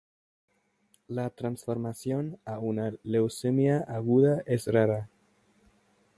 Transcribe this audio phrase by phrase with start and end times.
[1.07, 5.11] La transformación a una leucemia aguda es rara.